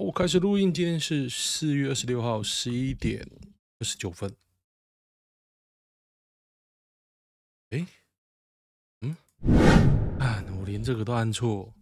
[0.00, 0.72] 我开始录音。
[0.72, 3.28] 今天是四月二十六号十一点
[3.80, 4.32] 二十九分。
[7.70, 7.84] 哎，
[9.00, 9.16] 嗯，
[10.20, 11.74] 啊，我连这个都按错。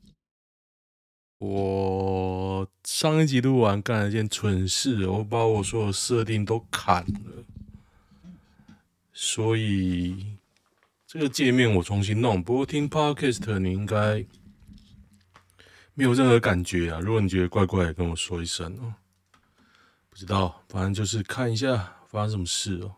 [1.38, 7.44] 我上一集录完干了一件蠢事，我把我所有设定都砍了，
[9.12, 10.38] 所以
[11.06, 12.42] 这个界面我重新弄。
[12.42, 14.24] 不过听 Podcast 你应该。
[15.98, 17.00] 没有任何感觉啊！
[17.00, 18.92] 如果你觉得怪怪的，跟我说一声哦。
[20.10, 22.94] 不知道，反正就是看一下发生什么事哦。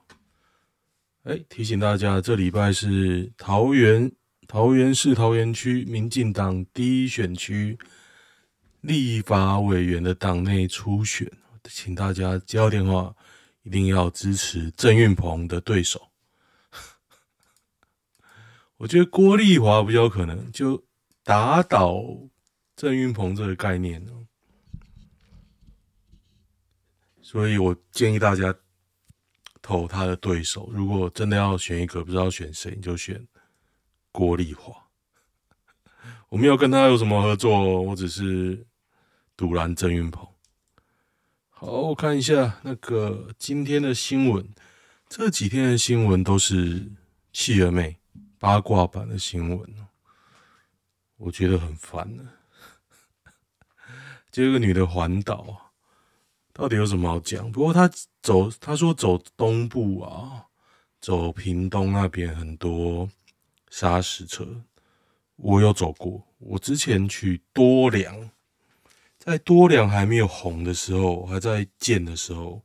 [1.22, 4.10] 哎，提醒大家，这礼拜是桃园
[4.48, 7.78] 桃园市桃园区民进党第一选区
[8.80, 11.30] 立法委员的党内初选，
[11.70, 13.14] 请大家接到电话，
[13.62, 16.08] 一定要支持郑运鹏的对手。
[18.78, 20.82] 我觉得郭丽华比较可能就
[21.22, 22.02] 打倒。
[22.78, 24.12] 郑云鹏这个概念呢，
[27.20, 28.54] 所以我建议大家
[29.60, 30.70] 投他的对手。
[30.72, 33.26] 如果真的要选一个，不知道选谁，你就选
[34.12, 34.72] 郭丽华。
[36.30, 38.64] 我没有跟他有什么合作，我只是
[39.36, 40.24] 赌烂郑云鹏。
[41.48, 44.48] 好，我看一下那个今天的新闻，
[45.08, 46.92] 这几天的新闻都是
[47.32, 47.98] 企鹅妹
[48.38, 49.74] 八卦版的新闻，
[51.16, 52.34] 我觉得很烦呢。
[54.38, 55.72] 接个女的环岛
[56.52, 57.50] 到底有什么好讲？
[57.50, 57.90] 不过她
[58.22, 60.46] 走，她说走东部啊，
[61.00, 63.10] 走屏东那边很多
[63.68, 64.62] 砂石车，
[65.34, 66.22] 我有走过。
[66.38, 68.30] 我之前去多良，
[69.18, 72.62] 在多良还没有红的时候，还在建的时候，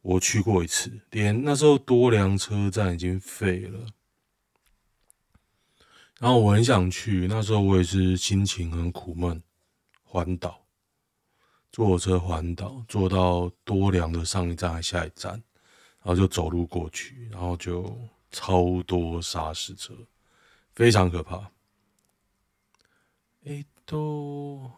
[0.00, 0.90] 我去过一次。
[1.10, 3.80] 连那时候多良车站已经废了，
[6.18, 9.42] 然后我很想去，那时候我也是心情很苦闷，
[10.02, 10.64] 环岛。
[11.70, 15.32] 坐车环岛，坐到多良的上一站还下一站，
[16.02, 17.96] 然后就走路过去，然后就
[18.30, 19.94] 超多砂石车，
[20.74, 21.50] 非常可怕。
[23.44, 24.70] 哎、都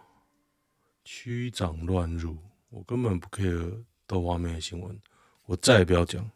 [1.04, 2.36] 区长乱入，
[2.68, 5.00] 我根本不 care 豆花妹的新闻，
[5.46, 6.28] 我再也不要讲。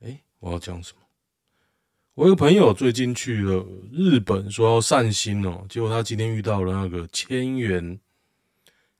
[0.00, 1.00] 哎、我要讲什么？
[2.14, 7.98] 我有个朋友最近去了日本，说要散心哦，结果他今天遇到了那个千元。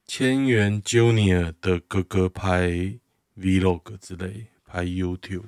[0.06, 2.96] 千元 Junior 的哥哥拍
[3.36, 5.42] Vlog 之类，拍 YouTube，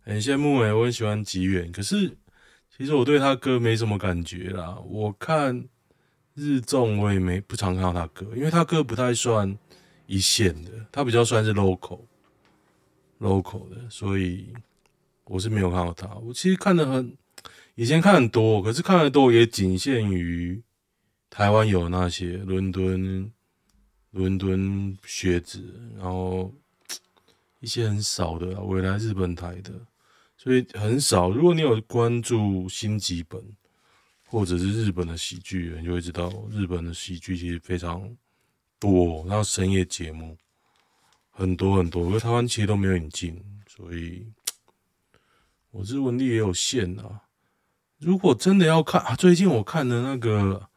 [0.00, 2.16] 很羡慕诶，我很喜欢吉远，可是
[2.76, 4.78] 其实我对他哥没什么感觉啦。
[4.86, 5.68] 我看
[6.34, 9.58] 日综我也没不常看到他哥，因为他哥不太算
[10.06, 12.02] 一线的，他比较算是 local
[13.20, 14.54] local 的，所以
[15.24, 16.14] 我是没有看到他。
[16.14, 17.16] 我其实看的很，
[17.74, 20.62] 以前看很多，可是看的多也仅限于
[21.28, 23.32] 台湾有那些伦敦。
[24.14, 25.60] 伦敦学子，
[25.96, 26.54] 然后
[27.58, 29.72] 一些很少的未来日本台的，
[30.36, 31.30] 所以很少。
[31.30, 33.42] 如果你有关注新几本
[34.28, 38.16] 或者是日本的喜剧，你就会知道日本的喜剧其实非常
[38.78, 40.38] 多，然后深夜节目
[41.32, 44.24] 很多很多，因为台湾其实都没有引进，所以
[45.72, 47.22] 我日文力也有限啊。
[47.98, 50.68] 如果真的要看啊，最近我看的那个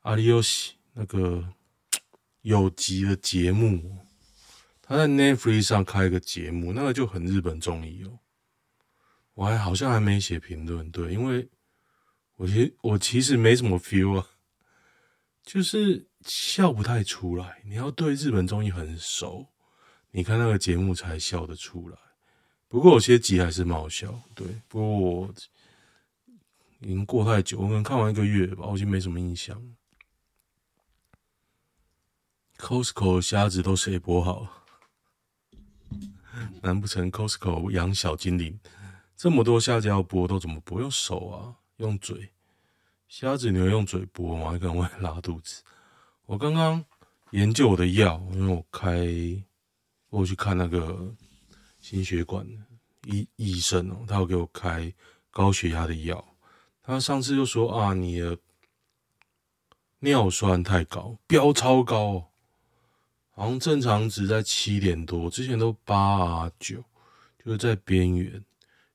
[0.00, 1.54] 阿里游戏那个。
[2.48, 3.98] 有集的节目，
[4.80, 8.20] 他在 Netflix 上开一个节目，那个就很日本综艺哦。
[9.34, 11.46] 我还好像还没写评论，对，因为
[12.36, 14.26] 我其我其实没什么 feel 啊，
[15.42, 17.60] 就是笑不太出来。
[17.66, 19.46] 你要对日本综艺很熟，
[20.12, 21.98] 你看那个节目才笑得出来。
[22.66, 24.46] 不过有些集还是蛮好笑，对。
[24.68, 25.34] 不过我
[26.80, 29.62] 已经过太久，我可能看完一个月吧，我已经没什么印象。
[32.58, 34.64] Costco 虾子都谁剥好？
[36.60, 38.58] 难不成 Costco 养小精灵？
[39.16, 40.80] 这么多虾子要剥，都怎么剥？
[40.80, 41.54] 用手啊？
[41.76, 42.32] 用嘴？
[43.06, 44.52] 虾子你会用嘴剥吗？
[44.52, 45.62] 你可能会拉肚子。
[46.26, 46.84] 我刚刚
[47.30, 49.06] 研究我的药，因为我开，
[50.10, 51.14] 我去看那个
[51.80, 52.46] 心血管
[53.06, 54.92] 医医生哦，他要给我开
[55.30, 56.22] 高血压的药。
[56.82, 58.36] 他上次就说啊，你的
[60.00, 62.32] 尿酸太高，飙超高。
[63.38, 66.82] 好像正常值在七点多，之前都八啊九，
[67.44, 68.42] 就是在边缘，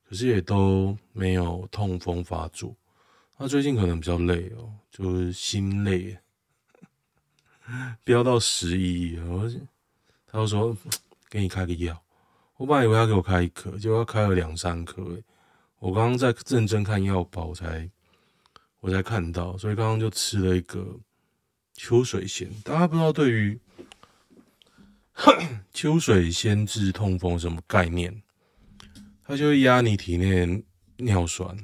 [0.04, 2.76] 可是也都没有痛风发作。
[3.38, 6.18] 他最近可能比较累哦，就是心累，
[8.04, 9.50] 飙到十一，我
[10.28, 10.76] 他就说
[11.30, 12.04] 给你开个药，
[12.58, 15.18] 我本来以为他给我开一颗，结果他开了两三颗。
[15.80, 17.90] 我刚刚在认真看药包我才
[18.82, 20.86] 我才看到，所以刚刚就吃了一个
[21.76, 23.58] 秋水仙，大家不知道对于
[25.74, 28.22] 秋水仙治痛风什么概念？
[29.24, 30.64] 它就会压你体内
[30.98, 31.58] 尿酸，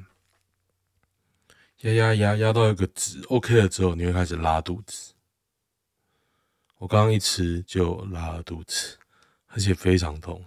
[1.82, 5.14] 压压压压到一个值 OK 了之后，你会开始拉肚子。
[6.78, 8.98] 我刚刚一吃就拉了肚子，
[9.48, 10.44] 而且非常痛。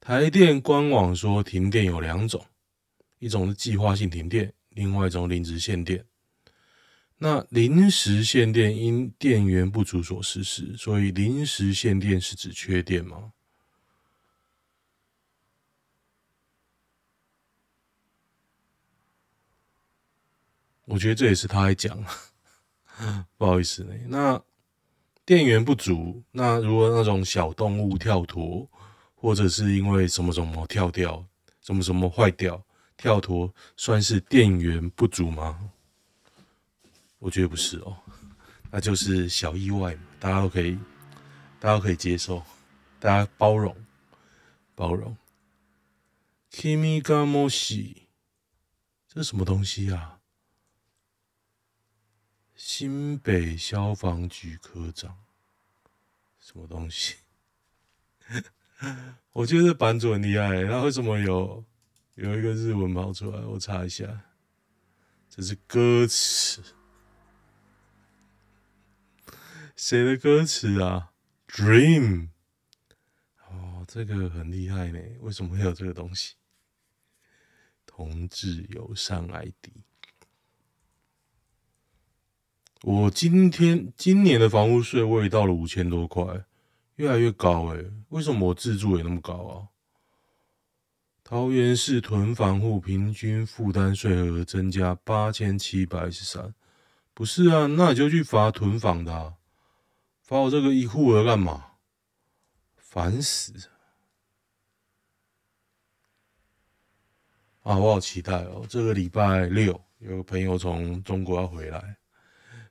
[0.00, 2.42] 台电官网说停电有两种，
[3.18, 6.02] 一种是计划性停电，另外一种临时限电。
[7.18, 13.32] 那临时限电因电源不足所实施，所以临时限电是指缺电吗？
[20.84, 21.98] 我觉得这也是他在讲，
[23.38, 23.84] 不好意思。
[24.06, 24.40] 那
[25.24, 28.70] 电源不足，那如果那种小动物跳脱，
[29.14, 31.26] 或者是因为什么什么跳掉，
[31.60, 32.64] 什么什么坏掉
[32.96, 35.72] 跳脱，算是电源不足吗？
[37.26, 38.00] 我觉得不是哦，
[38.70, 40.78] 那就是小意外嘛，大家都可以，
[41.58, 42.40] 大家都可以接受，
[43.00, 43.76] 大家包容，
[44.76, 45.16] 包容。
[46.52, 48.06] Kimi ga moshi，
[49.08, 50.20] 这是什么东西啊？
[52.54, 55.18] 新北消防局科长，
[56.38, 57.16] 什么东西？
[59.32, 61.64] 我觉得版主很厉害，他为什么有
[62.14, 63.40] 有一个日文跑出来？
[63.40, 64.20] 我查一下，
[65.28, 66.62] 这是歌词，
[69.76, 71.12] 谁的歌词啊
[71.48, 72.30] ？Dream，
[73.46, 74.98] 哦，这个很厉害呢。
[75.20, 76.36] 为什么会有这个东西？
[77.84, 79.68] 同志友善 ID。
[82.82, 86.46] 我今天今年的房屋税我也到了五千多块，
[86.94, 89.68] 越来越高诶、欸，为什么我自住也那么高啊？
[91.22, 96.54] 桃园市囤房户平均负担税额增加八千七百十三，
[97.12, 97.66] 不是啊？
[97.66, 99.34] 那你就去罚囤房的、啊，
[100.26, 101.64] 罚我这个一户额干嘛？
[102.76, 103.52] 烦死！
[107.62, 108.66] 啊，我好期待哦！
[108.68, 111.96] 这个礼拜六有个朋友从中国要回来。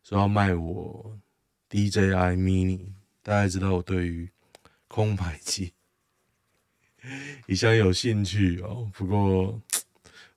[0.03, 1.17] 说要卖我
[1.69, 2.91] DJI Mini，
[3.23, 4.29] 大家知道我对于
[4.89, 5.73] 空白机
[7.47, 8.91] 一向有兴趣哦。
[8.93, 9.61] 不过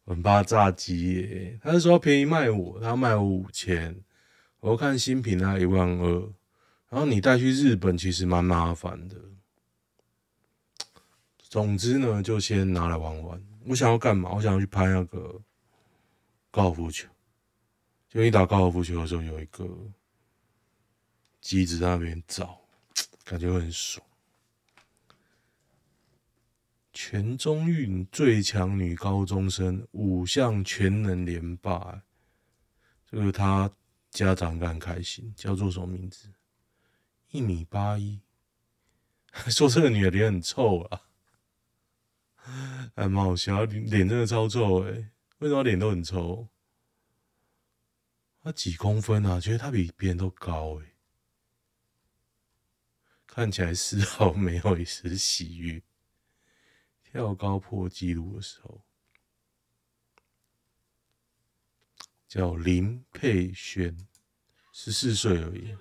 [0.07, 1.59] 很怕炸机耶。
[1.61, 4.05] 他是说便宜卖我，他卖我五千，
[4.61, 6.33] 我看新品他一万二。
[6.89, 9.17] 然后你带去日本其实蛮麻烦的。
[11.39, 13.43] 总之呢，就先拿来玩玩。
[13.67, 14.31] 我想要干嘛？
[14.33, 15.41] 我想要去拍那个
[16.51, 17.09] 高尔夫球。
[18.09, 19.69] 就你打高尔夫球的时候，有一个
[21.41, 22.59] 机子在那边照，
[23.25, 24.05] 感觉很爽。
[26.93, 32.03] 全中运最强女高中生五项全能连霸，
[33.11, 33.71] 这个他
[34.11, 36.29] 家长很开心，叫做什么名字？
[37.31, 38.21] 一米八一，
[39.51, 41.03] 说这个女的脸很臭啊，
[42.95, 46.49] 还蛮好笑，脸真的超臭哎、欸，为什么脸都很臭？
[48.41, 49.39] 他几公分啊？
[49.39, 50.95] 觉得他比别人都高诶、
[53.27, 55.83] 看起来丝毫没有一丝喜悦。
[57.03, 58.83] 跳高破纪录的时候，
[62.27, 64.07] 叫林佩萱，
[64.73, 65.77] 十四岁而已。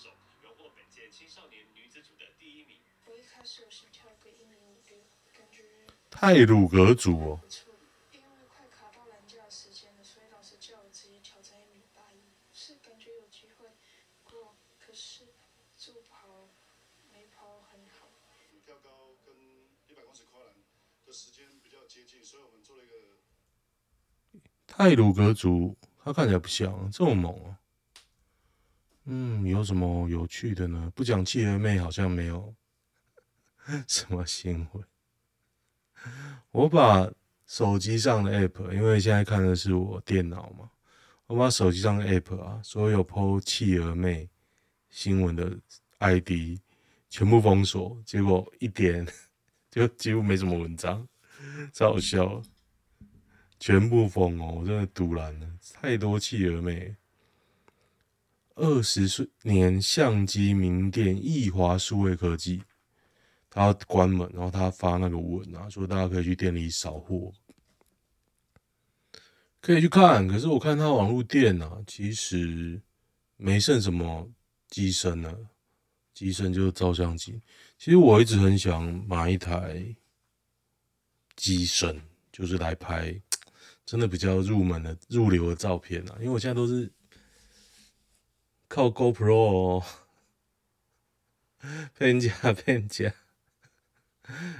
[0.00, 0.08] 手，
[0.40, 2.80] 荣获本届青少年女子组的第一名。
[3.04, 4.96] 我一开始有想跳个一米五六，
[5.36, 5.62] 感觉
[6.08, 7.40] 太鲁格族哦。
[8.12, 13.68] 因为快卡到拦架时间了，所以老师叫我直接挑战一米八一，是感觉有机会
[14.24, 15.26] 过，可是
[15.76, 16.48] 助跑
[17.12, 18.08] 没跑很好。
[18.64, 19.34] 跳高跟
[19.88, 20.54] 一百公尺跨栏
[21.04, 22.94] 的时间比较接近，所以我们做了一个。
[24.66, 27.59] 太鲁格族，他看起来不像这么猛啊。
[29.12, 30.92] 嗯，有什么有趣的呢？
[30.94, 32.54] 不讲气儿妹好像没有
[33.88, 34.84] 什么新闻。
[36.52, 37.10] 我把
[37.44, 40.70] 手机上的 app，因为现在看的是我电脑嘛，
[41.26, 44.30] 我把手机上的 app 啊，所有 po 企鹅妹
[44.90, 45.58] 新闻的
[45.98, 46.60] ID
[47.08, 49.04] 全部封锁，结果一点
[49.72, 51.04] 就几乎没什么文章，
[51.72, 52.40] 超好笑，
[53.58, 56.94] 全部封哦，我真的赌烂了，太多气儿妹。
[58.60, 62.62] 二十年相机名店易华数位科技，
[63.48, 67.32] 他关门，然后他发那个文啊，说大家可以去店里扫货，
[69.62, 70.28] 可以去看。
[70.28, 72.78] 可是我看他网络店啊，其实
[73.38, 74.30] 没剩什么
[74.68, 75.34] 机身了，
[76.12, 77.40] 机身就是照相机。
[77.78, 79.82] 其实我一直很想买一台
[81.34, 81.98] 机身，
[82.30, 83.18] 就是来拍
[83.86, 86.16] 真的比较入门的入流的照片啊。
[86.18, 86.92] 因为我现在都是
[88.70, 89.84] 靠 GoPro 哦，
[91.98, 93.12] 骗家骗家。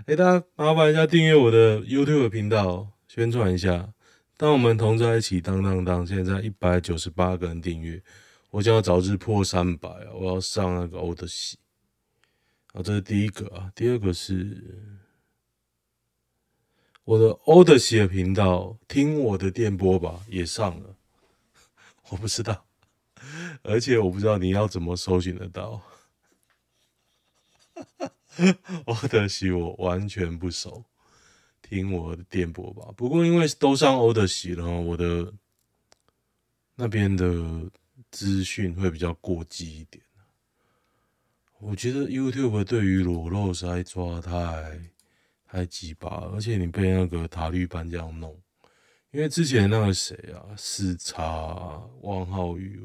[0.05, 3.95] 哎，大家麻烦一下订阅我的 YouTube 频道，宣传一下。
[4.37, 8.03] 当我们同在一起，当当当，现在一百九十八个人订阅，
[8.51, 10.11] 我想要早日破三百啊！
[10.13, 11.57] 我要上那个欧德喜。
[12.73, 15.01] 啊，这是第一个啊，第二个是
[17.05, 20.97] 我的 Odyssey 的频道，听我的电波吧，也上了，
[22.11, 22.67] 我不知道，
[23.63, 25.83] 而且我不知道你要怎么搜寻得到。
[28.87, 30.85] Odyssey 我完全不熟，
[31.63, 32.93] 听我的电波吧。
[32.97, 35.33] 不过因为都上 Odyssey 了，我的
[36.75, 37.71] 那边的
[38.11, 40.03] 资讯会比较过激一点。
[41.59, 44.81] 我觉得 YouTube 对于裸露实在抓太
[45.47, 48.41] 太鸡巴，而且你被那个塔绿班这样弄，
[49.11, 52.83] 因为之前那个谁啊，四叉、汪、浩宇，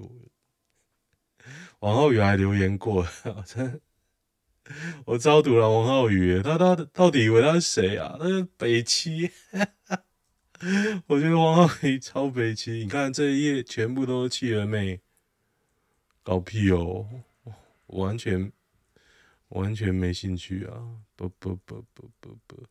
[1.80, 3.06] 王浩宇还留言过，
[5.06, 8.16] 我超毒了王浩宇，他他到底以为他是谁啊？
[8.20, 9.32] 他是北七，
[11.08, 15.02] 我觉得王浩宇超北七，你看这一页全部都是企鹅妹，
[16.24, 17.08] 搞屁哦，
[17.88, 18.52] 完全。
[19.50, 20.74] 完全没兴趣啊！
[21.16, 22.66] 不不不不不不，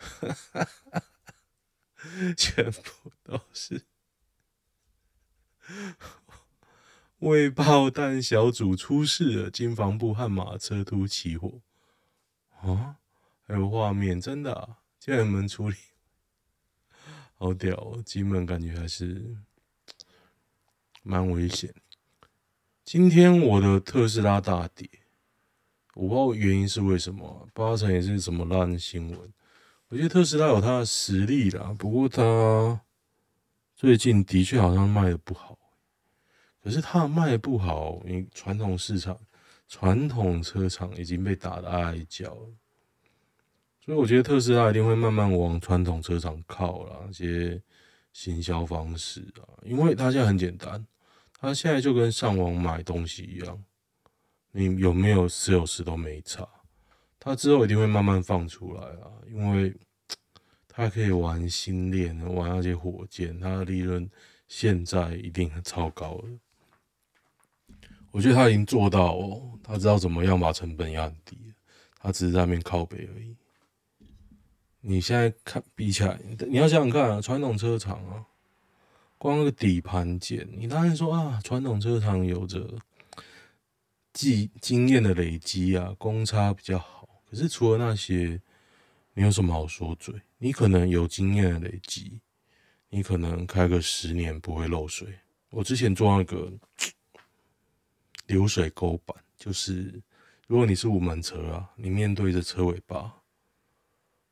[2.34, 3.84] 全部都是。
[7.20, 11.60] 未爆弹小组出事了，经防部悍马车突起火
[12.62, 12.96] 啊！
[13.46, 14.78] 还有画面，真的啊！
[14.98, 15.76] 家人们处理
[17.34, 19.36] 好屌哦，金门感觉还是
[21.02, 21.74] 蛮危险。
[22.84, 24.88] 今天我的特斯拉大跌。
[25.94, 29.32] 我不知道原因是为什么，八成也是什么烂新闻。
[29.88, 32.80] 我觉得特斯拉有它的实力啦，不过它
[33.76, 35.58] 最近的确好像卖的不好。
[36.62, 39.18] 可是它卖不好，因传统市场、
[39.68, 42.36] 传统车厂已经被打的哀叫。
[43.82, 47.62] 所以我觉得特斯拉一定会慢慢往传统车厂靠啦，这些
[48.12, 50.86] 行销方式啊，因为它现在很简单，
[51.38, 53.64] 它现在就跟上网买东西一样。
[54.52, 56.44] 你有没有 sales 都没差，
[57.20, 59.72] 他之后一定会慢慢放出来啊，因为
[60.66, 64.10] 他可以玩星链，玩那些火箭，他的利润
[64.48, 66.28] 现在一定很超高了。
[68.10, 71.36] 我觉得他已经做到哦，他知道怎么样把成本压很低，
[71.98, 73.36] 他只是在那边靠北而已。
[74.80, 78.24] 你现在看比起来，你要想想看啊，传统车厂啊，
[79.18, 82.78] 光那个底盘件，你当然说啊，传统车厂有着。
[84.12, 87.08] 技经验的累积啊，公差比较好。
[87.30, 88.40] 可是除了那些，
[89.14, 90.12] 你有什么好说嘴？
[90.38, 92.20] 你可能有经验的累积，
[92.88, 95.20] 你可能开个十年不会漏水。
[95.50, 96.52] 我之前做那个
[98.30, 100.00] 流水钩板，就是
[100.46, 103.12] 如果你是五门车啊，你面对着车尾巴，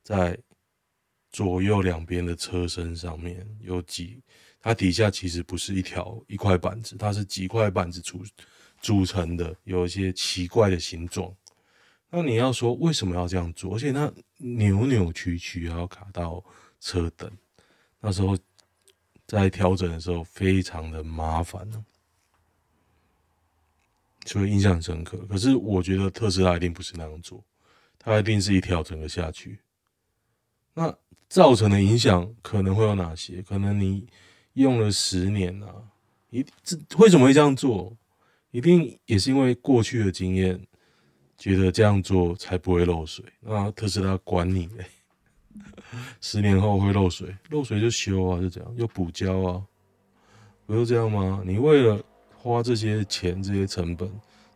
[0.03, 0.39] 在
[1.31, 4.23] 左右两边的车身上面有几，
[4.61, 8.25] 它底下其实不是一条一块板子，它是几块板子组。
[8.81, 11.35] 组成的有一些奇怪的形状，
[12.11, 13.75] 那你要说为什么要这样做？
[13.75, 16.41] 而且它扭扭曲曲，还要卡到
[16.79, 17.29] 车灯，
[17.99, 18.39] 那时候
[19.27, 21.85] 在调整的时候非常的麻烦呢，
[24.29, 25.19] 所以印象很深刻。
[25.29, 27.43] 可是我觉得特斯拉一定不是那样做，
[27.99, 29.59] 它一定是一条整个下去。
[30.75, 30.95] 那
[31.29, 33.43] 造成的影响可能会有哪些？
[33.43, 34.07] 可能你
[34.53, 35.75] 用了十年啊，
[36.31, 37.97] 一这为什么会这样做？
[38.51, 40.59] 一定也是因为过去的经验，
[41.37, 43.25] 觉得这样做才不会漏水。
[43.41, 44.87] 那特斯拉管你嘞，
[46.21, 49.63] 十年后会漏水，漏水就修啊，就这样，又补胶啊，
[50.65, 51.43] 不就这样吗？
[51.45, 52.03] 你为了
[52.49, 54.11] 花这些钱、这些成本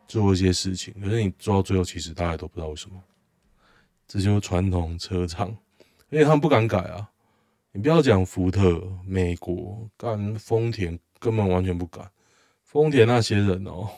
[0.08, 3.02] 做一些事情，可是你做到最后，其实大家都不知道为什么。
[4.08, 5.48] 这就是传统车厂，
[6.10, 7.08] 因为他们不敢改啊。
[7.74, 12.10] 你不要讲福特、美国干丰田，根本完全不敢。
[12.62, 13.88] 丰田那些人哦，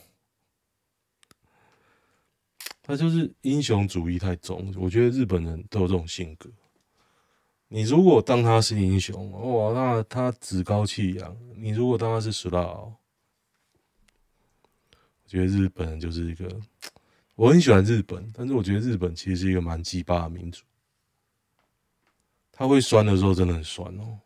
[2.82, 4.72] 他就是英雄主义太重。
[4.76, 6.48] 我觉得日本人都有这种性格。
[7.66, 12.96] 你如果当他是英雄，哇，那他趾高气扬；你如果当他是死佬，我
[15.34, 16.48] 觉得日本人就是一个。
[17.34, 20.62] 我很喜欢日本，但是我觉得日本其实是一个蛮鸡巴的民族。
[22.52, 24.16] 他会酸的时候真的很酸哦，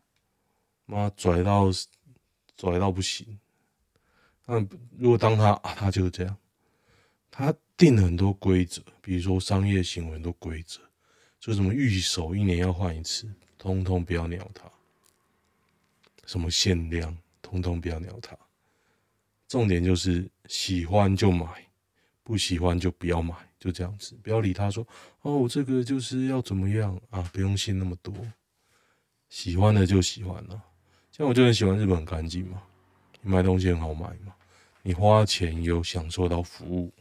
[0.84, 1.70] 妈拽到
[2.58, 3.26] 拽到不行。
[4.44, 4.60] 那
[4.98, 6.36] 如果当他啊，他就是这样，
[7.30, 10.78] 他定了很多规则，比如说商业行为很多规则，
[11.40, 14.70] 就什么御守一年要换一次，通通不要鸟他。
[16.26, 18.36] 什么限量，通通不要鸟他。
[19.48, 21.46] 重点就是喜欢就买，
[22.24, 24.84] 不喜欢就不要买，就这样子，不要理他说
[25.22, 28.12] 哦，这个就是要怎么样啊，不用信那么多。
[29.28, 30.60] 喜欢的就喜欢了，
[31.12, 32.62] 像我就很喜欢日本，很干净嘛，
[33.20, 34.34] 你买东西很好买嘛，
[34.82, 36.92] 你花钱有享受到服务。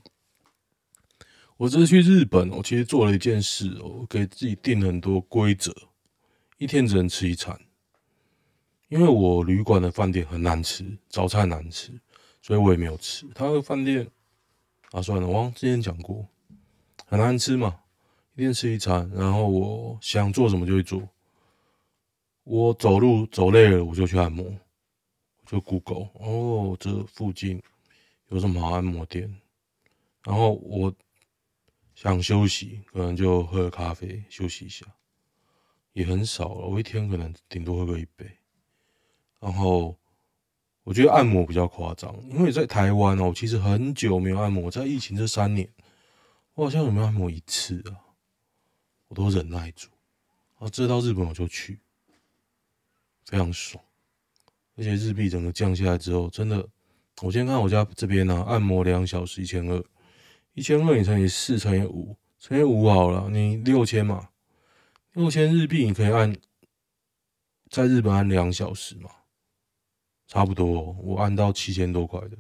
[1.55, 5.73] 我这次去日本，我其实做了一件事哦，给自己定了很多规则，
[6.57, 7.59] 一天只能吃一餐，
[8.89, 11.91] 因为我旅馆的饭店很难吃，早餐难吃，
[12.47, 13.27] 所以我也没有吃。
[13.35, 14.09] 他的饭店
[14.91, 16.25] 啊，算了，我之前讲过，
[17.05, 17.77] 很难吃嘛，
[18.35, 21.05] 一天吃一餐，然后我想做什么就会做。
[22.45, 24.49] 我走路走累了，我就去按摩，
[25.45, 27.61] 就 Google 哦，这附近
[28.29, 29.29] 有什么好按摩店，
[30.23, 30.95] 然后我
[31.95, 34.85] 想休息，可能就喝咖啡休息一下，
[35.91, 38.25] 也很少了，我一天可能顶多喝个一杯。
[39.41, 39.97] 然后
[40.87, 45.69] 我觉得按摩比较夸张，因为在台湾哦，其实很久没有按摩，在疫情这三年，
[46.53, 48.15] 我好像有没有按摩一次啊？
[49.09, 49.89] 我都忍耐住，
[50.59, 51.81] 啊这到日本我就去。
[53.25, 53.83] 非常爽，
[54.77, 56.65] 而且日币整个降下来之后，真的，
[57.21, 59.83] 我先看我家这边呢、啊，按摩两小时一千二，
[60.53, 64.29] 一千二你乘以四乘以五，乘以五好了，你六千嘛，
[65.11, 66.33] 六千日币你可以按，
[67.69, 69.09] 在日本按两小时嘛，
[70.27, 72.37] 差不多，我按到七千多块的，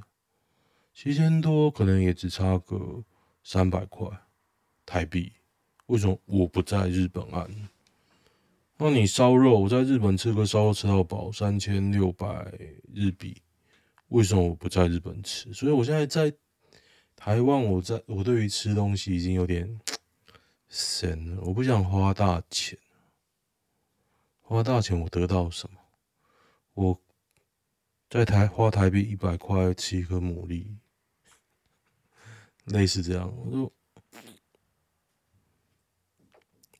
[0.93, 3.03] 七千多可能也只差个
[3.43, 4.05] 三百块
[4.85, 5.31] 台币，
[5.85, 7.49] 为什么我不在日本按？
[8.75, 12.53] 那你烧肉，我在日本吃个烧肉吃到饱，三千六百
[12.93, 13.41] 日币，
[14.09, 15.51] 为什么我不在日本吃？
[15.53, 16.31] 所以我现在在
[17.15, 19.79] 台湾，我在我对于吃东西已经有点
[20.67, 22.77] 神了，我不想花大钱，
[24.41, 25.79] 花大钱我得到什么？
[26.73, 27.01] 我
[28.09, 30.65] 在台花台币一百块吃一颗牡蛎，
[32.65, 33.73] 类似这样，我就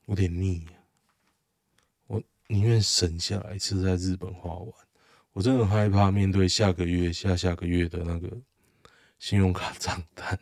[0.06, 0.66] 有点腻。
[2.06, 4.72] 我宁愿省下来一次在日本花完，
[5.34, 8.34] 我真的很害怕面对下个月、下下个月的那个
[9.18, 10.40] 信用卡账单，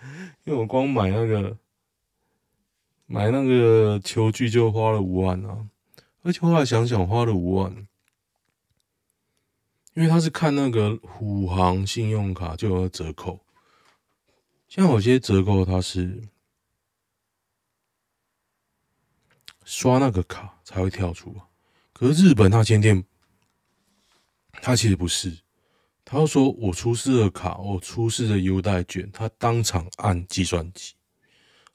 [0.44, 1.58] 因为我光买那个
[3.04, 5.68] 买那个球具就花了五万啊，
[6.22, 7.86] 而且后来想想花了五万，
[9.94, 13.40] 因为他是看那个虎航信用卡就有折扣，
[14.68, 16.22] 像有些折扣它是。
[19.62, 21.32] 刷那个卡才会跳出，
[21.92, 23.04] 可是日本那间店，
[24.54, 25.38] 他其实不是，
[26.04, 30.94] 他说我出示的卡，我出示的优待券，他当场按计算机，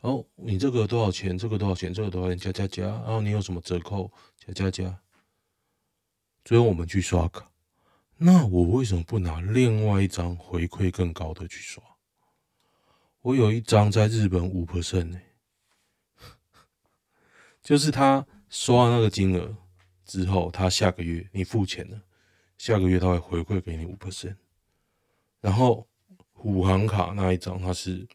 [0.01, 1.37] 哦，你这个多少钱？
[1.37, 1.93] 这个多少钱？
[1.93, 2.37] 这个多少钱？
[2.37, 4.11] 加加加，然后你有什么折扣？
[4.45, 4.99] 加加加，
[6.43, 7.49] 最后我们去刷卡，
[8.17, 11.83] 那我为什么不拿另外一张回馈更高的去刷？
[13.21, 15.19] 我有一张在日本五 percent 呢。
[17.61, 19.57] 就是他刷那个金额
[20.05, 21.99] 之后，他下个月你付钱了，
[22.57, 24.35] 下个月他会回馈给你五 percent。
[25.41, 25.87] 然后
[26.31, 28.07] 虎航卡那一张，他是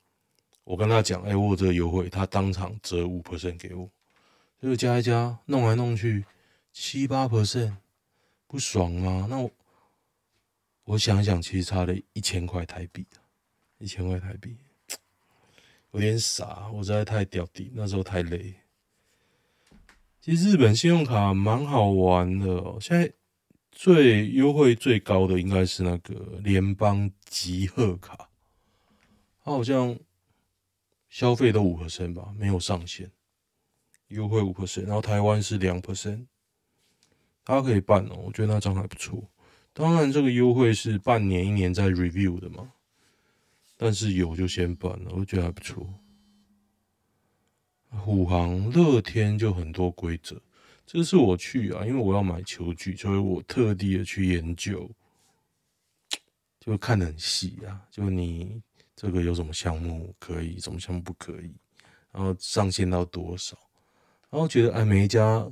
[0.64, 3.90] 我跟他讲，哎，我有这个优惠，他当场折五 percent 给我，
[4.62, 6.24] 就加一加，弄来弄去
[6.72, 7.74] 七八 percent，
[8.46, 9.26] 不爽啊？
[9.28, 9.50] 那我
[10.90, 13.06] 我想想，其实差了一千块台币，
[13.78, 14.56] 一千块台币，
[15.92, 18.56] 有点傻，我实在太屌底，那时候太累。
[20.20, 23.12] 其实日本信用卡蛮好玩的，现在
[23.70, 28.28] 最优惠最高的应该是那个联邦集贺卡，
[29.44, 29.96] 它好像
[31.08, 33.08] 消费都五 percent 吧，没有上限，
[34.08, 36.26] 优惠五 percent，然后台湾是两 percent，
[37.44, 39.22] 大家可以办哦，我觉得那张还不错。
[39.72, 42.72] 当然这个优惠是半年一年在 review 的嘛，
[43.76, 45.86] 但是有就先办了，我觉得还不错。
[47.90, 50.40] 虎航、乐天就很多规则，
[50.86, 54.88] 这是我去啊，因为我要买球具，所以我特地的去研究，
[56.60, 57.82] 就看得很细啊。
[57.90, 58.60] 就你
[58.94, 61.52] 这个有什么项目可以，什么项目不可以，
[62.12, 63.58] 然后上限到多少，
[64.30, 65.44] 然后觉得哎，每一家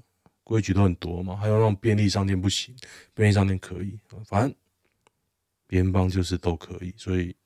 [0.49, 2.75] 规矩都很多嘛，还有让便利商店不行，
[3.13, 4.55] 便利商店可以，反正
[5.67, 7.37] 联邦就是都可以，所以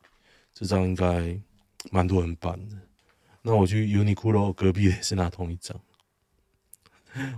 [0.55, 1.37] 这张应该
[1.91, 2.77] 蛮多人办的。
[3.43, 5.77] 那我去 Uniqlo 隔壁也是拿同一张，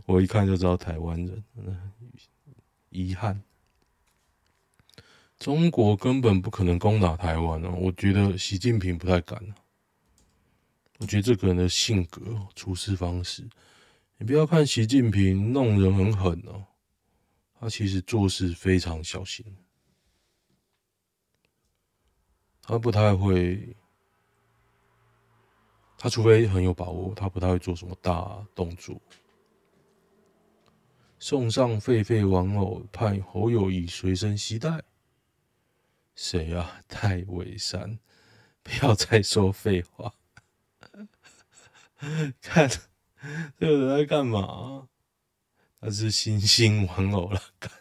[0.04, 1.42] 我一看就知道台湾人，
[2.90, 3.42] 遗憾。
[5.38, 9.42] 中国根本不可能攻打台湾哦，我觉得习近平不太敢。
[10.98, 12.20] 我觉得这个人的性格、
[12.54, 13.48] 处事方式，
[14.24, 16.64] 你不要看习近平弄人很狠哦，
[17.60, 19.44] 他其实做事非常小心，
[22.62, 23.76] 他不太会，
[25.98, 28.98] 他除非很有把握，他不太会做什么大动作。
[31.18, 34.82] 送上狒狒玩偶，派侯友谊随身携带。
[36.14, 36.80] 谁啊？
[36.88, 37.98] 戴伟山，
[38.62, 40.14] 不要再说废话。
[42.40, 42.70] 看
[43.58, 44.88] 这个人在干嘛？
[45.80, 47.72] 他是星星玩偶了，看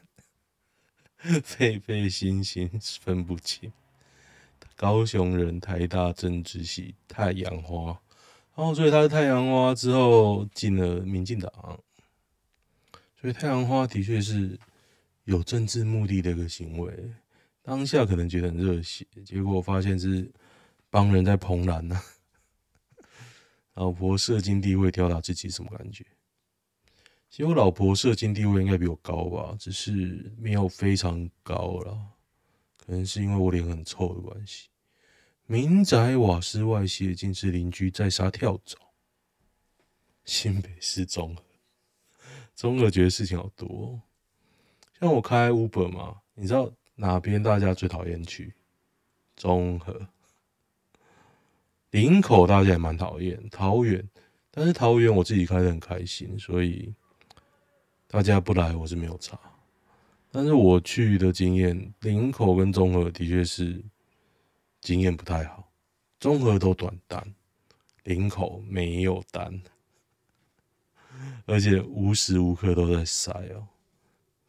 [1.41, 2.69] 废废星星
[3.01, 3.71] 分不清。
[4.75, 7.97] 高雄人，台大政治系太阳花，
[8.55, 11.79] 然后所以他是太阳花之后进了民进党，
[13.21, 14.59] 所以太阳花的确是
[15.23, 17.13] 有政治目的的一个行为。
[17.61, 20.29] 当下可能觉得很热血，结果发现是
[20.89, 21.97] 帮人在捧蓝呢。
[23.73, 26.05] 老婆射精地位吊打自己什么感觉？
[27.29, 31.97] 其实我老婆射精地位应该比我高吧，只是没有非常高啦。
[32.77, 34.69] 可能是因为我脸很臭的关系。
[35.45, 38.77] 民宅瓦斯外泄，竟是邻居在杀跳蚤。
[40.25, 41.43] 新北市中和，
[42.55, 44.01] 中和觉得事情好多。
[44.99, 46.71] 像我开 Uber 嘛，你知道？
[46.95, 48.53] 哪边大家最讨厌去？
[49.35, 50.07] 中和、
[51.93, 54.03] 林口大家也蛮讨厌，桃园，
[54.49, 56.91] 但是桃园我自己开的很开心，所以
[58.07, 59.39] 大家不来我是没有差。
[60.31, 63.79] 但是我去的经验，林口跟中和的确是
[64.81, 65.71] 经验不太好，
[66.19, 67.23] 中和都短单，
[68.05, 69.61] 林口没有单，
[71.45, 73.67] 而且无时无刻都在塞哦。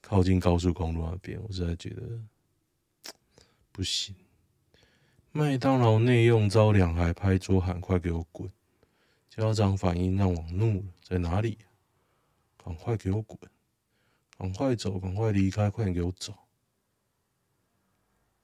[0.01, 2.03] 靠近高速公路那边，我实在觉得。
[3.71, 4.15] 不行！
[5.37, 8.49] 麦当劳内用遭两孩拍桌喊：“快给我滚！”
[9.29, 11.59] 家长反应让我怒了，在哪里？
[12.57, 13.37] 赶快给我滚！
[14.39, 14.97] 赶快走！
[14.97, 15.69] 赶快离开！
[15.69, 16.33] 快点给我走！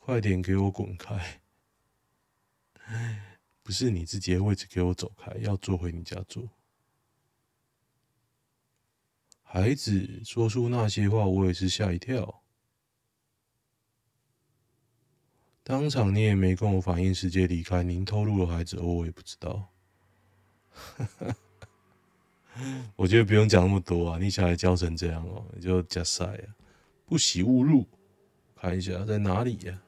[0.00, 1.40] 快点给我滚开！
[3.62, 5.33] 不是你自己的位置，给我走开！
[5.42, 6.50] 要坐回你家坐。
[9.44, 12.42] 孩子说出那些话，我也是吓一跳。
[15.70, 17.80] 当场你也没跟我反应，直接离开。
[17.80, 19.68] 您透露了孩子，我也不知道。
[22.96, 26.42] 我觉得不用讲那么多啊，你小孩教成这样哦，你就加塞啊，
[27.06, 27.87] 不喜勿入。
[28.56, 29.80] 看一下在哪里呀？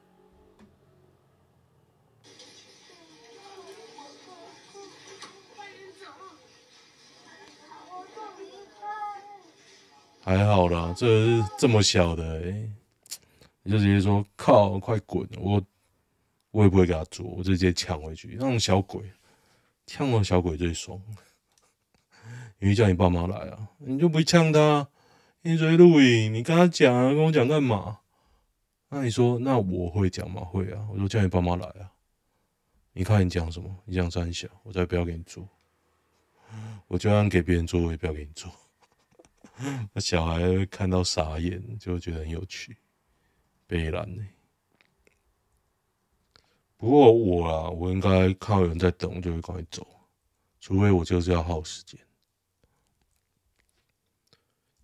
[10.21, 12.71] 还好啦，这是这么小的欸，
[13.63, 15.27] 你就直接说靠，快滚！
[15.37, 15.61] 我。
[16.53, 18.35] 我也不会给他做，我直接抢回去。
[18.39, 19.01] 那种小鬼，
[19.87, 21.01] 呛我小鬼最爽。
[22.59, 24.87] 因为叫你爸妈来啊，你就不会呛他。
[25.41, 27.99] 你追录影，你跟他讲啊，跟我讲干嘛？
[28.89, 30.41] 那你说，那我会讲吗？
[30.41, 30.87] 会啊。
[30.91, 31.91] 我说叫你爸妈来啊。
[32.93, 33.75] 你看你讲什么？
[33.85, 35.49] 你讲三小，我才不要给你做。
[36.87, 38.51] 我就算给别人做，我也不要给你做。
[39.91, 42.77] 那小孩看到傻眼，就觉得很有趣。
[43.65, 44.23] 悲然呢。
[46.83, 49.87] 不过我啊，我应该看到有人在等，我就会赶快走，
[50.59, 51.97] 除非我就是要耗时间。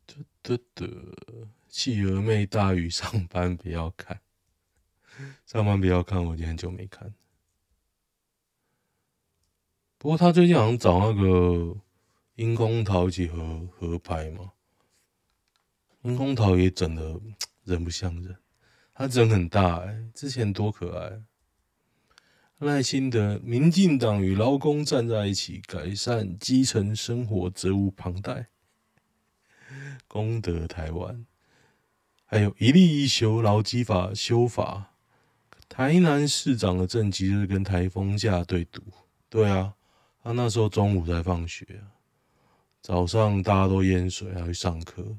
[0.06, 0.88] 得得得，
[1.68, 4.22] 企鹅妹大于上班不要看，
[5.46, 7.14] 上班不要看，我已经很久没看。
[9.98, 11.76] 不过他最近好像找那个
[12.36, 14.54] 樱空桃一起合合拍嘛，
[16.04, 17.20] 樱空桃也整得
[17.66, 18.40] 人不像人，
[18.94, 21.22] 他整很大哎、之前多可爱。
[22.60, 28.48] 赖清德，民进党与劳工站在一起，改善基层生活责无旁贷，
[30.10, 31.26] 功德台湾。
[32.26, 34.92] 还有一例一修劳基法修法，
[35.70, 38.84] 台南市长的政绩就是跟台风假对赌。
[39.30, 39.74] 对啊，
[40.22, 41.66] 他那时候中午才放学，
[42.82, 45.18] 早上大家都淹水，还去上课。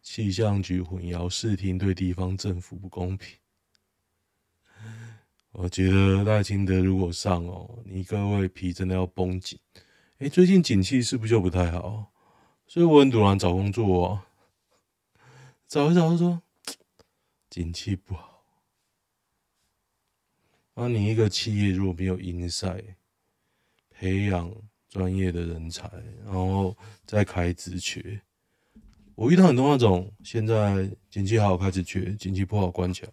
[0.00, 3.36] 气象局混淆视听，对地方政府不公平。
[5.52, 9.58] 我觉得赖清德如果上哦，你各位皮真的要绷紧。
[10.18, 12.12] 哎，最近景气是不是就不太好？
[12.66, 14.26] 所以我很突然找工作啊，
[15.66, 16.40] 找一找说
[17.48, 18.44] 景气不好。
[20.74, 22.94] 那你一个企业如果没有 insight，
[23.90, 24.54] 培养
[24.88, 25.90] 专业的人才，
[26.24, 28.22] 然后再开职缺，
[29.16, 33.12] 我遇到很多那种现在景气好开始缺，景气不好关起来。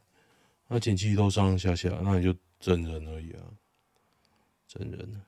[0.67, 3.43] 那检气都上上下下，那你就整人而已啊，
[4.67, 5.21] 整人，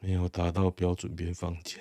[0.00, 1.78] 没有达到标准便放假。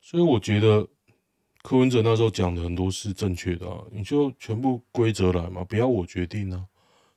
[0.00, 0.88] 所以我觉得
[1.62, 6.66] 柯文哲那时候讲的很多是正确的啊，你就全部规则来嘛，不要我决定啊。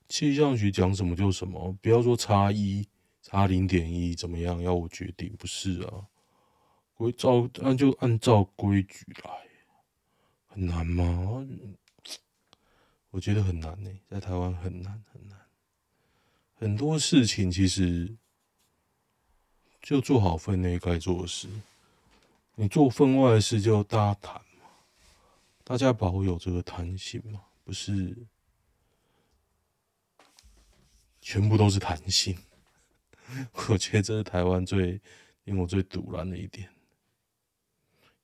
[0.10, 2.88] 气象局讲什么就什么，不要说差一
[3.22, 6.06] 差零点一怎么样，要我决定不是啊？
[6.94, 9.32] 规照按就按照规矩来，
[10.54, 11.48] 很难吗？
[13.10, 15.40] 我觉得很难呢、在台湾很难很难。
[16.56, 18.16] 很多事情其实
[19.82, 21.48] 就做好分内该做的事，
[22.54, 24.70] 你做分外的事就大家谈嘛，
[25.64, 28.16] 大家保有这个弹性嘛，不是？
[31.20, 32.38] 全部都是弹性，
[33.70, 35.02] 我觉得这是台湾最
[35.46, 36.70] 令我最赌烂的一点。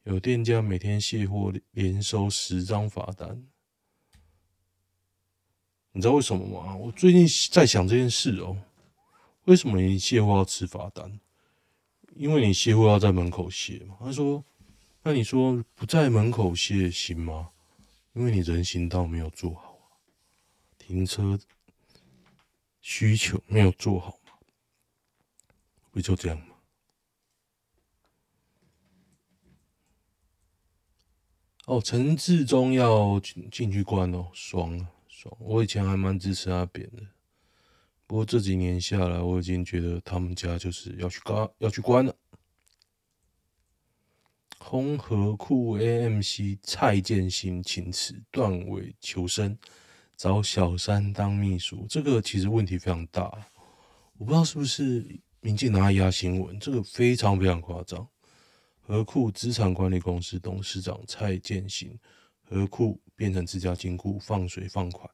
[0.10, 3.48] 有店家每天卸货连收十张罚单，
[5.92, 6.76] 你知道为什么吗？
[6.76, 8.58] 我最近在想这件事哦。
[9.44, 11.20] 为什么你卸货要吃罚单？
[12.16, 13.98] 因为你卸货要在门口卸嘛。
[14.00, 14.44] 他说
[15.04, 17.52] ：“那你说不在门口卸行吗？
[18.14, 19.78] 因为你人行道没有做好，
[20.80, 21.40] 停车。”
[22.82, 24.32] 需求没有做好嘛？
[25.92, 26.46] 不就这样吗？
[31.70, 33.20] 哦，陈志忠要
[33.52, 35.32] 进去关哦，爽啊爽！
[35.40, 37.04] 我以前还蛮支持阿扁的，
[38.08, 42.16] 不过这几年下来，我已经觉得他们家就是要去关，要去关了。
[44.58, 49.56] 红河库 AMC 蔡建兴请辞，断尾求生。
[50.18, 53.32] 找小三当秘书，这个其实问题非常大，
[54.18, 55.06] 我不知道是不是
[55.40, 58.08] 民进党压新闻，这个非常非常夸张。
[58.90, 61.96] 合库资产管理公司董事长蔡建兴，
[62.42, 65.08] 合库变成自家金库放水放款，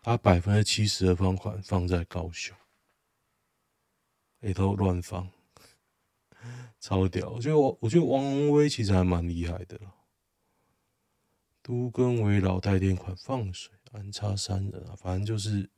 [0.00, 2.56] 他百分之七十的放款放在高雄，
[4.40, 5.28] 里头乱放，
[6.80, 7.28] 超屌。
[7.28, 9.78] 我觉得我我觉得王鸿薇其实还蛮厉害的，
[11.60, 13.74] 都跟为老贷电款放水。
[13.92, 15.68] 安插三人啊，反正就是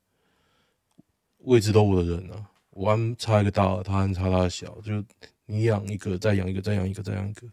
[1.38, 2.48] 位置都我的人啊。
[2.70, 5.04] 我安插一个大，他安插他的小，就
[5.50, 7.44] 你养一个，再养一个，再养一个，再养一个，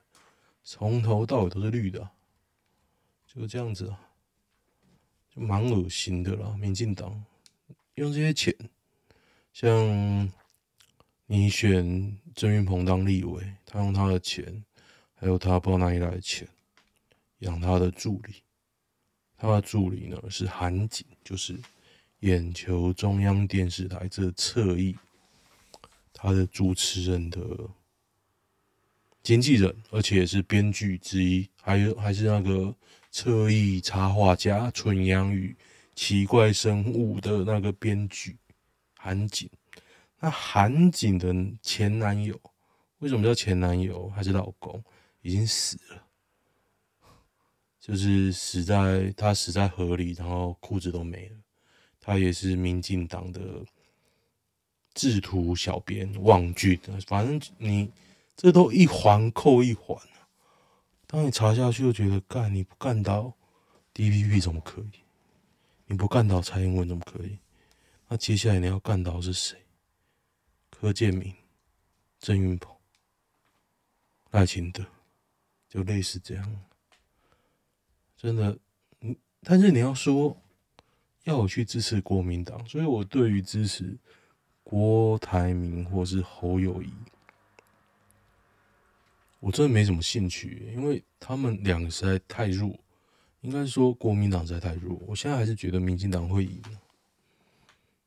[0.64, 2.12] 从头到尾都是绿的啊，
[3.26, 4.00] 就这样子啊，
[5.34, 6.56] 就蛮恶心的啦。
[6.60, 7.26] 民进党
[7.96, 8.56] 用这些钱，
[9.52, 10.32] 像
[11.26, 14.64] 你选郑运鹏当立委，他用他的钱，
[15.16, 16.48] 还有他不知道哪里来的钱
[17.40, 18.36] 养他的助理。
[19.36, 21.60] 他的助理呢是韩景，就是
[22.20, 24.96] 眼球中央电视台这侧翼，
[26.14, 27.40] 他的主持人的
[29.28, 32.74] 经纪人，而且也是编剧之一，还有还是那个
[33.12, 35.54] 侧翼插画家纯阳与
[35.94, 38.38] 奇怪生物的那个编剧
[38.98, 39.50] 韩景。
[40.18, 42.40] 那韩景的前男友，
[43.00, 44.82] 为什么叫前男友还是老公？
[45.22, 46.02] 已经死了。
[47.82, 51.36] 就是死在他死在河里，然后裤子都没了。
[52.00, 53.42] 他也是民进党的
[54.94, 57.92] 制图小编网剧，反正你
[58.38, 60.00] 这都一环扣一环。
[61.08, 63.34] 当你查下去，就觉得干你不干到
[63.93, 65.00] DPP 怎么可以？
[65.88, 67.39] 你不干到蔡英文怎么可以？
[68.08, 69.58] 那接下来你要干到是谁？
[70.69, 71.34] 柯建铭、
[72.19, 72.76] 郑运鹏、
[74.32, 74.86] 赖清德，
[75.67, 76.62] 就类似这样。
[78.15, 78.58] 真的，
[79.02, 80.38] 嗯，但是你要说
[81.23, 83.97] 要我去支持国民党，所以我对于支持
[84.63, 86.91] 郭台铭或是侯友宜，
[89.39, 92.78] 我真的没什么兴趣，因为他们两个实在太弱，
[93.41, 95.00] 应该说国民党实在太弱。
[95.08, 96.62] 我现在还是觉得民进党会赢。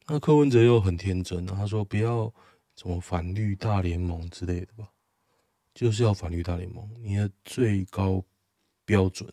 [0.07, 2.33] 那柯文哲又很天真，他说不要
[2.77, 4.91] 什么反绿大联盟之类的吧，
[5.73, 8.25] 就是要反绿大联盟，你的最高
[8.85, 9.33] 标准。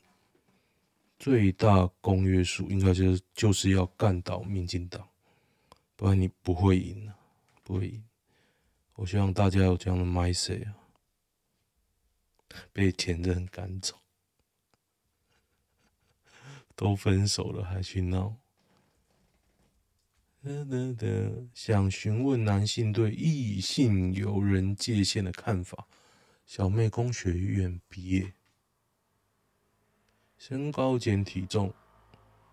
[1.19, 5.03] 最大公约数应该就是就是要干倒民进党，
[5.95, 7.11] 不然你不会赢，
[7.63, 8.03] 不会赢。
[8.93, 10.75] 我希望大家有这样的 mindset 啊，
[12.73, 13.95] 被前任赶走，
[16.75, 18.35] 都分手了还去闹。
[21.53, 25.87] 想询问男性对异性友人界限的看法。
[26.45, 28.33] 小妹工学院毕业。
[30.37, 31.73] 身高减体重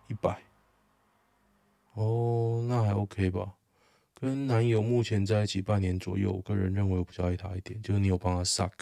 [0.08, 0.42] 一百，
[1.92, 3.54] 哦，那还 OK 吧？
[4.14, 8.72] 跟男友目前在一起半年左右，我个人认为我比较爱他一点，就是你有帮他 suck。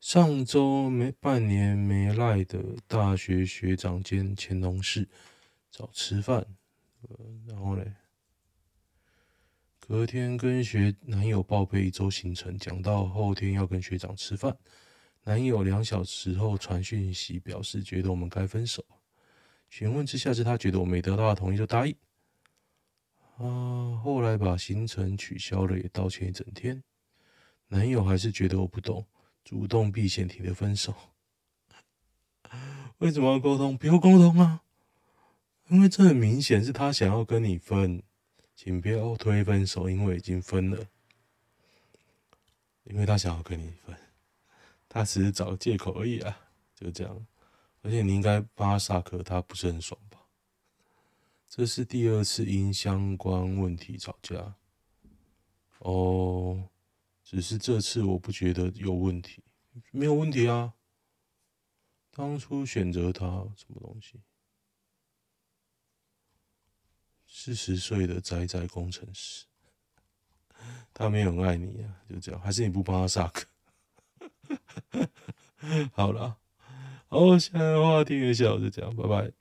[0.00, 5.08] 上周没半年没来的大学学长兼前同事
[5.70, 6.46] 找吃饭，
[7.08, 7.16] 呃，
[7.48, 7.92] 然后嘞，
[9.80, 14.56] 隔天跟学男友报备一周行程，讲到后天要跟学长吃饭，
[15.24, 18.84] 男友两小时后传讯息表示觉得我们该分手，
[19.70, 21.96] 询问之下是他觉得我没得到他同意就答应，
[23.38, 26.80] 啊，后来把行程取消了，也道歉一整天，
[27.68, 29.04] 男友还是觉得我不懂。
[29.46, 30.92] 主动避嫌提的分手，
[32.98, 33.78] 为什么要沟通？
[33.78, 34.64] 不要沟通啊！
[35.68, 38.02] 因为这很明显是他想要跟你分，
[38.56, 40.84] 请不要推分手，因为已经分了。
[42.82, 43.96] 因为他想要跟你分，
[44.88, 46.36] 他只是找个借口而已啊，
[46.74, 47.26] 就这样。
[47.82, 50.18] 而且你应该帮他刹车，他不是很爽吧？
[51.48, 54.56] 这是第二次因相关问题吵架。
[55.78, 56.68] 哦。
[57.26, 59.42] 只是这次我不觉得有问题，
[59.90, 60.72] 没有问题啊。
[62.12, 64.20] 当初选择他什么东西？
[67.26, 69.44] 四十岁的宅宅工程师，
[70.94, 72.40] 他没有爱你啊，就这样。
[72.40, 73.44] 还是你不帮他上课？
[75.92, 76.38] 好了，
[77.08, 79.32] 好，现在的话听一下，我，就这样，拜拜。